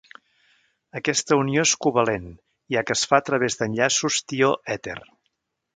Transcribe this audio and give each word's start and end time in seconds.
Aquesta 0.99 1.37
unió 1.41 1.65
és 1.69 1.73
covalent, 1.87 2.25
ja 2.77 2.85
que 2.87 2.97
es 2.99 3.07
fa 3.13 3.21
a 3.23 3.27
través 3.29 3.61
d'enllaços 3.61 4.23
tioèter. 4.33 5.03